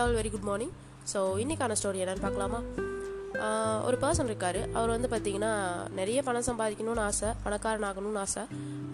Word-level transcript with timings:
All 0.00 0.18
very 0.20 0.30
good 0.34 0.48
morning 0.50 0.74
so 1.12 1.18
இன்றைக்கான 1.42 1.76
story 1.80 2.00
என்னென்னு 2.04 2.26
பார்க்கலாமா? 2.26 2.60
ஒரு 3.86 3.96
பர்சன் 4.02 4.28
இருக்கார். 4.30 4.58
அவர் 4.78 4.92
வந்து 4.94 5.08
பார்த்தீங்கன்னா 5.12 5.50
நிறைய 5.98 6.18
பணம் 6.28 6.46
சம்பாதிக்கணும்னு 6.48 7.02
ஆசை 7.08 7.28
பணக்காரன் 7.44 7.86
ஆகணும்னு 7.88 8.20
ஆசை. 8.22 8.42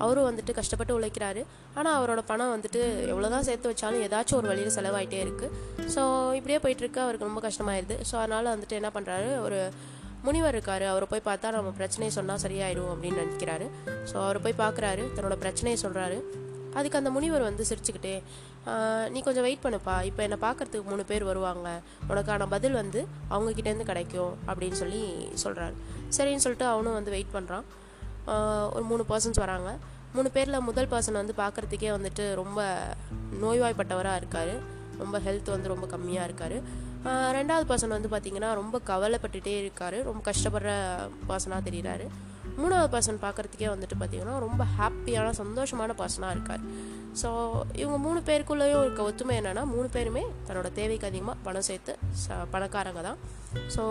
அவரும் 0.04 0.26
வந்துட்டு 0.28 0.52
கஷ்டப்பட்டு 0.58 0.96
உழைக்கிறாரு. 0.98 1.42
ஆனால் 1.78 1.96
அவரோட 1.98 2.20
பணம் 2.30 2.52
வந்துட்டு 2.54 2.80
எவ்வளோ 3.12 3.28
தான் 3.34 3.46
சேர்த்து 3.48 3.70
வச்சாலும் 3.72 4.02
ஏதாச்சும் 4.06 4.38
ஒரு 4.40 4.50
வழியில் 4.52 4.74
செலவாயிட்டே 4.76 5.20
இருக்குது 5.26 5.88
ஸோ 5.94 6.02
இப்படியே 6.38 6.58
போயிட்டுருக்கு. 6.64 7.00
அவருக்கு 7.06 7.28
ரொம்ப 7.28 7.42
கஷ்டமாயிருது. 7.48 7.98
ஸோ 8.10 8.16
அதனால் 8.22 8.52
வந்துட்டு 8.54 8.78
என்ன 8.80 8.90
பண்ணுறாரு 8.96 9.28
ஒரு 9.46 9.60
முனிவர் 10.26 10.56
இருக்காரு. 10.56 10.84
அவரை 10.92 11.06
போய் 11.12 11.26
பார்த்தா 11.30 11.50
நம்ம 11.58 11.72
பிரச்சனையை 11.80 12.12
சொன்னால் 12.18 12.42
சரியாயிடும் 12.46 12.90
அப்படின்னு 12.94 13.22
நினைக்கிறாரு. 13.24 13.68
ஸோ 14.10 14.16
அவரை 14.24 14.40
போய் 14.46 14.60
பார்க்குறாரு. 14.64 15.04
தன்னோட 15.16 15.36
பிரச்சனையை 15.44 15.78
சொல்கிறாரு 15.84 16.18
அதுக்கு 16.78 17.00
அந்த 17.00 17.10
முனிவர் 17.16 17.48
வந்து 17.48 17.64
சிரிச்சுக்கிட்டே 17.70 18.14
நீ 19.14 19.20
கொஞ்சம் 19.26 19.46
வெயிட் 19.46 19.64
பண்ணுப்பா. 19.64 19.94
இப்போ 20.08 20.20
என்னை 20.26 20.38
பார்க்கறதுக்கு 20.44 20.90
மூணு 20.90 21.04
பேர் 21.10 21.24
வருவாங்க. 21.30 21.68
உனக்கான 22.10 22.46
பதில் 22.54 22.76
வந்து 22.80 23.00
அவங்கக்கிட்டேருந்து 23.34 23.90
கிடைக்கும் 23.90 24.34
அப்படின்னு 24.50 24.78
சொல்லி 24.82 25.02
சொல்கிறாரு 25.44 25.76
சரின்னு 26.16 26.44
சொல்லிட்டு 26.44 26.68
அவனும் 26.72 26.98
வந்து 26.98 27.14
வெயிட் 27.16 27.34
பண்ணுறான் 27.36 27.66
ஒரு 28.74 28.84
மூணு 28.90 29.04
பர்சன்ஸ் 29.10 29.42
வராங்க. 29.44 29.70
மூணு 30.16 30.28
பேரில் 30.36 30.66
முதல் 30.68 30.90
பர்சன் 30.92 31.20
வந்து 31.20 31.34
பார்க்குறதுக்கே 31.42 31.90
வந்துட்டு 31.96 32.24
ரொம்ப 32.40 32.60
நோய்வாய்ப்பட்டவராக 33.42 34.20
இருக்கார். 34.22 34.54
ரொம்ப 35.02 35.16
ஹெல்த் 35.26 35.54
வந்து 35.54 35.72
ரொம்ப 35.72 35.86
கம்மியாக 35.94 36.26
இருக்கார். 36.28 36.56
ரெண்டாவது 37.36 37.64
பர்சன் 37.70 37.94
வந்து 37.96 38.10
பார்த்திங்கன்னா 38.12 38.50
ரொம்ப 38.60 38.76
கவலைப்பட்டுட்டே 38.90 39.54
இருக்கார். 39.62 39.96
ரொம்ப 40.08 40.20
கஷ்டப்படுற 40.28 40.72
பர்சனாக 41.30 41.66
தெரிகிறாரு 41.68 42.06
மூணாவது 42.60 42.88
பர்சன் 42.94 43.20
பார்க்குறதுக்கே 43.24 43.68
வந்துட்டு 43.72 43.96
பார்த்திங்கன்னா 44.00 44.34
ரொம்ப 44.46 44.62
ஹாப்பியான 44.78 45.28
சந்தோஷமான 45.40 45.94
பர்சனாக 46.00 46.34
இருக்கார். 46.36 46.62
ஸோ 47.20 47.28
இவங்க 47.80 47.96
மூணு 48.06 48.20
பேருக்குள்ளேயும் 48.28 48.82
இருக்க 48.84 49.02
ஒத்துமை 49.08 49.34
என்னென்னா 49.40 49.64
மூணு 49.74 49.88
பேருமே 49.96 50.22
தன்னோட 50.46 50.68
தேவைக்கு 50.78 51.08
அதிகமாக 51.10 51.36
பணம் 51.46 51.66
சேர்த்து 51.70 51.94
ச 52.22 52.38
பணக்காரங்க 52.54 53.02
தான். 53.08 53.18
ஸோ 53.74 53.82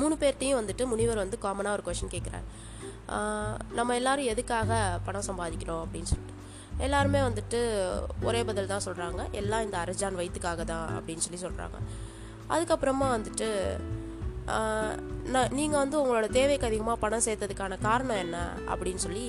மூணு 0.00 0.14
பேர்ட்டையும் 0.22 0.60
வந்துட்டு 0.60 0.84
முனிவர் 0.90 1.22
வந்து 1.24 1.38
காமனாக 1.44 1.76
ஒரு 1.78 1.84
கொஷின் 1.86 2.14
கேட்குறாரு 2.16 2.46
நம்ம 3.78 3.94
எல்லாரும் 4.00 4.30
எதுக்காக 4.32 4.72
பணம் 5.06 5.26
சம்பாதிக்கிறோம் 5.28 5.82
அப்படின்னு 5.84 6.10
சொல்லிட்டு. 6.10 6.34
எல்லாருமே 6.86 7.20
வந்துட்டு 7.28 7.58
ஒரே 8.28 8.40
பதில் 8.48 8.70
தான் 8.72 8.84
சொல்கிறாங்க 8.84 9.22
எல்லாம் 9.40 9.64
இந்த 9.64 9.76
அரஜான் 9.84 10.18
வயிற்றுக்காக 10.20 10.64
தான் 10.72 10.86
அப்படின்னு 10.98 11.24
சொல்லி 11.24 11.40
சொல்கிறாங்க 11.46 11.78
அதுக்கப்புறமா 12.54 13.08
வந்துட்டு 13.16 13.48
நீங்கள் 15.58 15.80
வந்து 15.82 15.96
உங்களோட 16.02 16.26
தேவைக்கு 16.38 16.68
அதிகமாக 16.68 16.96
பணம் 17.04 17.24
சேர்த்ததுக்கான 17.26 17.78
காரணம் 17.88 18.20
என்ன? 18.24 18.36
அப்படின்னு 18.72 19.02
சொல்லி 19.06 19.26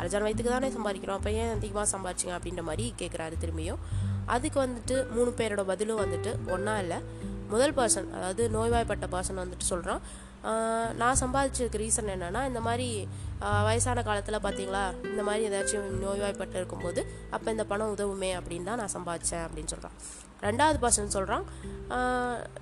அரஜான் 0.00 0.24
வயிற்றுக்கு 0.26 0.54
தானே 0.54 0.70
சம்பாதிக்கிறோம். 0.76 1.20
அப்போ 1.20 1.30
ஏன் 1.42 1.52
அதிகமாக 1.58 1.86
சம்பாதிச்சிங்க? 1.94 2.34
அப்படின்ற 2.38 2.64
மாதிரி 2.70 2.86
கேட்குறாரு 3.02 3.36
திரும்பியும். 3.44 3.80
அதுக்கு 4.34 4.58
வந்துட்டு 4.64 4.96
மூணு 5.14 5.30
பேரோட 5.40 5.62
பதிலும் 5.70 6.02
வந்துட்டு 6.04 6.32
ஒன்றா 6.56 6.74
இல்லை. 6.84 6.98
முதல் 7.54 7.74
பர்சன் 7.78 8.10
அதாவது 8.18 8.42
நோய்வாய்ப்பட்ட 8.56 9.06
பர்சன் 9.14 9.42
வந்துட்டு 9.42 9.66
சொல்கிறான் 9.72 10.02
நான் 11.00 11.18
சம்பாதிச்சதுக்கு 11.22 11.80
ரீசன் 11.82 12.12
என்னென்னா 12.14 12.40
இந்த 12.50 12.60
மாதிரி 12.66 12.86
வயசான 13.66 14.02
காலத்தில் 14.08 14.44
பார்த்தீங்களா 14.46 14.84
இந்த 15.10 15.22
மாதிரி 15.28 15.46
ஏதாச்சும் 15.48 15.86
நோய்வாய்ப்பட்டு 16.04 16.56
இருக்கும்போது 16.60 17.00
அப்போ 17.34 17.48
இந்த 17.54 17.64
பணம் 17.72 17.92
உதவுமே 17.94 18.30
அப்படின்னு 18.38 18.68
தான் 18.70 18.80
நான் 18.82 18.94
சம்பாதிச்சேன் 18.96 19.44
அப்படின்னு 19.46 19.72
சொல்கிறான் 19.74 19.96
ரெண்டாவது 20.42 20.78
பர்சன் 20.78 21.14
சொல்கிறான் 21.16 21.44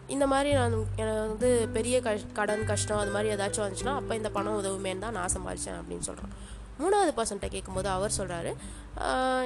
இந்த 0.07 0.25
மாதிரி 0.27 0.51
நான் 0.53 0.75
எனக்கு 0.97 1.21
வந்து 1.27 1.51
பெரிய 1.73 1.97
கஷ் 2.01 2.27
கடன் 2.33 2.65
கஷ்டம் 2.65 2.99
அது 2.99 3.11
மாதிரி 3.11 3.33
ஏதாச்சும் 3.35 3.65
வந்துச்சுன்னா 3.67 3.95
அப்போ 3.95 4.15
இந்த 4.15 4.31
பணம் 4.31 4.59
உதவுமேன்னு 4.61 4.99
தான் 4.99 5.13
நான் 5.13 5.35
சம்பாதிச்சேன் 5.35 5.79
அப்படின்னு 5.81 6.07
சொல்கிறான் 6.07 6.33
மூணாவது 6.81 7.13
பர்சன்ட்ட 7.17 7.49
கேட்கும்போது 7.49 7.89
அவர் 7.89 8.19
சொல்கிறாரு 8.19 8.53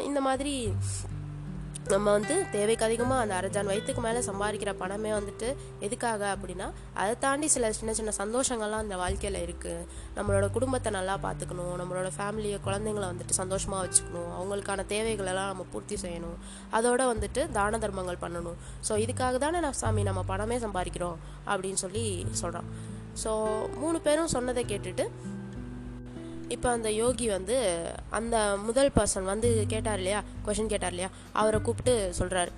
இந்த 0.05 0.21
மாதிரி 0.21 0.55
நம்ம 1.93 2.11
வந்து 2.11 2.35
தேவைக்கு 2.53 2.85
அதிகமாக 2.85 3.23
அந்த 3.23 3.35
அரைஜான் 3.39 3.69
வயிற்றுக்கு 3.71 4.03
மேலே 4.03 4.21
சம்பாதிக்கிற 4.27 4.71
பணமே 4.83 5.11
வந்துட்டு 5.13 5.49
எதுக்காக 5.81 6.23
அப்படின்னா 6.35 6.67
அதை 6.95 7.15
தாண்டி 7.19 7.49
சில 7.49 7.73
சின்ன 7.73 7.93
சின்ன 7.93 8.13
சந்தோஷங்கள்லாம் 8.19 8.85
அந்த 8.85 8.97
வாழ்க்கையில் 8.97 9.39
இருக்குது 9.47 9.85
நம்மளோட 10.17 10.47
குடும்பத்தை 10.51 10.93
நல்லா 10.93 11.19
பார்த்துக்கணும் 11.25 11.75
நம்மளோட 11.81 12.11
ஃபேமிலியை 12.17 12.59
குழந்தைங்கள 12.67 13.05
வந்துட்டு 13.13 13.37
சந்தோஷமாக 13.41 13.83
வச்சுக்கணும் 13.85 14.31
அவங்களுக்கான 14.39 14.87
தேவைகளெல்லாம் 14.89 15.51
நம்ம 15.53 15.67
பூர்த்தி 15.73 15.95
செய்யணும். 15.95 16.39
அதோட 16.73 17.03
வந்துட்டு 17.13 17.51
தான 17.51 17.79
தர்மங்கள் 17.79 18.23
பண்ணணும். 18.25 18.59
ஸோ 18.89 18.93
இதுக்காக 19.05 19.39
தானே 19.39 19.61
நான் 19.61 19.79
சாமி 19.83 20.03
நம்ம 20.03 20.23
பணமே 20.33 20.59
சம்பாதிக்கிறோம் 20.59 21.19
அப்படின்னு 21.47 21.83
சொல்லி 21.85 22.27
சொல்கிறோம் 22.43 22.69
ஸோ 23.25 23.33
மூணு 23.77 24.01
பேரும் 24.01 24.35
சொன்னதை 24.37 24.65
கேட்டுட்டு 24.65 25.07
இப்போ 26.49 26.69
அந்த 26.71 26.91
யோகி 26.91 27.29
வந்து 27.29 27.57
அந்த 28.11 28.57
முதல் 28.57 28.91
பர்சன் 28.97 29.31
வந்து 29.33 29.67
கேட்டார் 29.73 29.99
இல்லையா? 29.99 30.23
கொஷின் 30.47 30.73
கேட்டார் 30.73 30.91
இல்லையா? 30.91 31.11
அவரை 31.33 31.61
கூப்பிட்டு 31.61 32.13
சொல்கிறாரு 32.19 32.53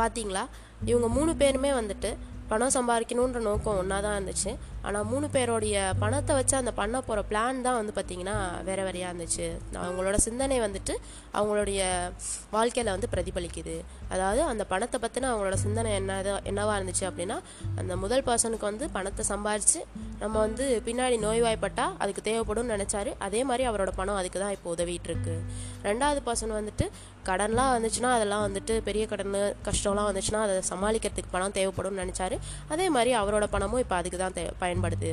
பார்த்தீங்களா 0.00 0.44
இவங்க 0.90 1.08
மூணு 1.08 1.36
பேருமே 1.36 1.72
வந்துட்டு 1.72 2.10
பணம் 2.50 2.72
சம்பாதிக்கணுன்ற 2.76 3.40
நோக்கம் 3.40 3.78
ஒன்றா 3.80 3.98
தான் 4.00 4.16
இருந்துச்சு. 4.16 4.50
ஆனால் 4.82 5.06
மூணு 5.10 5.26
பேரோடைய 5.34 5.94
பணத்தை 6.00 6.34
வச்சு 6.38 6.56
அந்த 6.56 6.72
பண்ண 6.72 7.00
போகிற 7.00 7.20
பிளான் 7.30 7.62
தான் 7.66 7.78
வந்து 7.78 7.92
பார்த்திங்கன்னா 7.98 8.34
வேறு 8.62 8.82
வேறையாக 8.86 9.10
இருந்துச்சு. 9.12 9.46
அவங்களோட 9.82 10.14
சிந்தனை 10.14 10.60
வந்துட்டு 10.60 10.94
அவங்களுடைய 11.34 11.80
வாழ்க்கையில் 12.50 12.92
வந்து 12.94 13.08
பிரதிபலிக்குது. 13.14 13.76
அதாவது 14.08 14.42
அந்த 14.42 14.64
பணத்தை 14.64 15.00
பற்றின 15.04 15.30
அவங்களோட 15.32 15.54
சிந்தனை 15.54 15.92
என்ன 16.00 16.38
என்னவாக 16.50 16.78
இருந்துச்சு 16.80 17.06
அப்படின்னா 17.10 17.38
அந்த 17.78 17.96
முதல் 17.96 18.26
பர்சனுக்கு 18.28 18.70
வந்து 18.70 18.88
பணத்தை 18.90 19.24
சம்பாரித்து 19.32 19.82
நம்ம 20.22 20.34
வந்து 20.46 20.64
பின்னாடி 20.86 21.16
நோய்வாய்ப்பட்டால் 21.26 21.94
அதுக்கு 22.02 22.22
தேவைப்படும்னு 22.28 22.74
நினச்சாரு. 22.74 23.12
அதே 23.26 23.40
மாதிரி 23.48 23.64
அவரோட 23.70 23.90
பணம் 24.00 24.18
அதுக்கு 24.20 24.38
தான் 24.42 24.54
இப்போ 24.56 24.68
உதவிட்டுருக்கு. 24.74 25.34
ரெண்டாவது 25.88 26.20
பர்சன் 26.28 26.54
வந்துட்டு 26.58 26.86
கடன்லாம் 27.28 27.72
வந்துச்சுன்னா 27.76 28.10
அதெல்லாம் 28.18 28.44
வந்துட்டு 28.48 28.76
பெரிய 28.88 29.06
கடன் 29.12 29.34
கஷ்டம்லாம் 29.68 30.08
வந்துச்சுன்னா 30.10 30.42
அதை 30.46 30.56
சமாளிக்கிறதுக்கு 30.72 31.34
பணம் 31.36 31.56
தேவைப்படும்னு 31.58 32.02
நினச்சாரு. 32.04 32.38
அதே 32.74 32.86
மாதிரி 32.96 33.12
அவரோட 33.22 33.48
பணமும் 33.56 33.82
இப்போ 33.84 33.96
அதுக்கு 34.00 34.20
தான் 34.24 34.36
தே 34.38 34.44
பயன்படுது. 34.62 35.12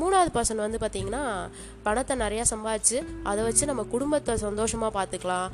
மூணாவது 0.00 0.30
பர்சன் 0.36 0.62
வந்து 0.64 0.78
பார்த்திங்கன்னா 0.82 1.22
பணத்தை 1.86 2.14
நிறையா 2.22 2.44
சம்பாதிச்சு 2.52 2.98
அதை 3.30 3.40
வச்சு 3.46 3.64
நம்ம 3.70 3.82
குடும்பத்தை 3.94 4.32
சந்தோஷமாக 4.44 4.92
பார்த்துக்கலாம் 4.98 5.48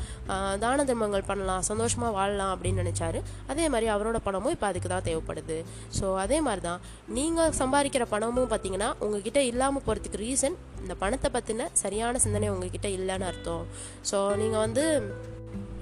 தான 0.64 0.84
தர்மங்கள் 0.90 1.26
பண்ணலாம் 1.30 1.64
சந்தோஷமாக 1.70 2.12
வாழலாம் 2.18 2.52
அப்படின்னு 2.54 2.82
நினச்சாரு. 2.84 3.20
அதே 3.52 3.66
மாதிரி 3.74 3.88
அவரோட 3.94 4.18
பணமும் 4.26 4.54
இப்போ 4.56 4.66
அதுக்கு 4.70 4.90
தான் 4.94 5.06
தேவைப்படுது. 5.08 5.58
ஸோ 5.98 6.06
அதே 6.24 6.40
மாதிரி 6.48 6.64
தான் 6.68 6.82
நீங்கள் 7.18 7.54
சம்பாதிக்கிற 7.60 8.06
பணமும் 8.14 8.50
பார்த்தீங்கன்னா 8.54 8.90
உங்ககிட்ட 9.06 9.42
இல்லாமல் 9.52 9.84
போகிறதுக்கு 9.86 10.22
ரீசன் 10.24 10.58
இந்த 10.82 10.96
பணத்தை 11.02 11.30
பற்றின 11.36 11.68
சரியான 11.82 12.18
சிந்தனை 12.24 12.50
உங்ககிட்ட 12.54 12.88
இல்லைன்னு 12.98 13.28
அர்த்தம். 13.30 13.64
ஸோ 14.10 14.18
நீங்கள் 14.42 14.64
வந்து 14.66 14.84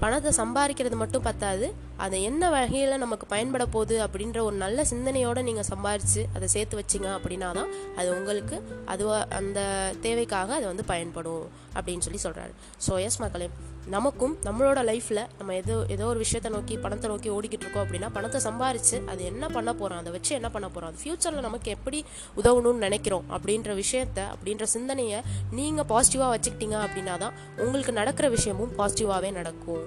பணத்தை 0.03 0.31
சம்பாதிக்கிறது 0.37 0.95
மட்டும் 0.95 1.23
பத்தாது 1.23 1.67
அதை 1.97 2.17
என்ன 2.23 2.49
வகையில் 2.49 2.95
நமக்கு 2.97 3.25
பயன்பட 3.25 3.65
போகுது 3.65 3.95
அப்படின்ற 4.01 4.39
ஒரு 4.43 4.55
நல்ல 4.55 4.83
சிந்தனையோடு 4.83 5.43
நீங்கள் 5.43 5.69
சம்பாரித்து 5.69 6.23
அதை 6.35 6.47
சேர்த்து 6.47 6.79
வச்சிங்க 6.79 7.09
அப்படின்னா 7.17 7.49
தான் 7.51 7.69
அது 7.95 8.09
உங்களுக்கு 8.17 8.57
அது 8.85 9.05
அந்த 9.33 9.59
தேவைக்காக 10.01 10.53
அது 10.55 10.67
வந்து 10.67 10.85
பயன்படும் 10.85 11.45
அப்படின்னு 11.75 11.99
சொல்லி 11.99 12.21
சொல்கிறாரு 12.23 12.53
ஸோ 12.87 12.95
எஸ் 13.03 13.21
மக்களே 13.21 13.47
நமக்கும் 13.87 14.37
நம்மளோட 14.43 14.79
லைஃப்பில் 14.89 15.21
நம்ம 15.37 15.55
ஏதோ 15.55 15.85
ஏதோ 15.89 16.05
ஒரு 16.05 16.17
விஷயத்தை 16.17 16.51
நோக்கி 16.51 16.77
பணத்தை 16.77 17.09
நோக்கி 17.09 17.29
ஓடிக்கிட்டு 17.29 17.65
இருக்கோம் 17.65 17.83
அப்படின்னா 17.85 18.09
பணத்தை 18.11 18.41
சம்பாரித்து 18.41 19.05
அது 19.05 19.23
என்ன 19.23 19.47
பண்ண 19.47 19.73
போகிறோம் 19.73 19.99
அதை 19.99 20.11
வச்சு 20.11 20.35
என்ன 20.35 20.49
பண்ண 20.49 20.67
போகிறோம் 20.67 20.89
அது 20.91 21.01
ஃப்யூச்சரில் 21.03 21.41
நமக்கு 21.41 21.71
எப்படி 21.71 22.05
உதவணும்னு 22.37 22.77
நினைக்கிறோம்? 22.77 23.25
அப்படின்ற 23.29 23.75
விஷயத்த 23.83 24.19
அப்படின்ற 24.35 24.63
சிந்தனையை 24.63 25.21
நீங்கள் 25.51 25.85
பாசிட்டிவாக 25.85 26.29
வச்சுக்கிட்டீங்க 26.35 26.77
அப்படின்னா 26.85 27.17
தான் 27.17 27.33
உங்களுக்கு 27.57 27.91
நடக்கிற 27.91 28.29
விஷயமும் 28.29 28.73
பாசிட்டிவாகவே 28.77 29.31
நடக்கும். 29.31 29.85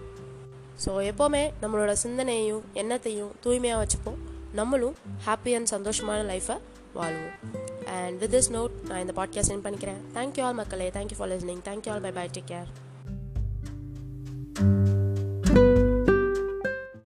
ஸோ 0.84 0.92
எப்போவுமே 1.10 1.52
நம்மளோட 1.62 1.92
சிந்தனையையும் 2.04 2.64
எண்ணத்தையும் 2.74 3.30
தூய்மையாக 3.40 3.86
வச்சுப்போம். 3.86 4.18
நம்மளும் 4.52 4.96
ஹாப்பி 5.26 5.54
அண்ட் 5.56 5.72
சந்தோஷமான 5.76 6.20
லைஃப்பை 6.32 6.58
வாழ்வோம். 6.92 7.36
அண்ட் 7.98 8.18
வித் 8.18 8.34
திஸ் 8.34 8.50
நோட் 8.58 8.74
நான் 8.88 9.00
இந்த 9.00 9.14
பாட்காஸ்ட் 9.20 9.52
சென்ட் 9.52 9.66
பண்ணிக்கிறேன். 9.68 10.02
தேங்க்யூ 10.14 10.42
ஆல் 10.42 10.54
மக்களே. 10.54 10.90
Thank you 10.90 11.18
for 11.20 11.32
listening 11.34 11.64
thank you 11.70 11.92
all 11.92 12.00
bye 12.00 12.10
bye 12.10 12.28
take 12.38 12.50
care 12.54 12.85
Thank 14.56 14.88
you. 14.88 14.95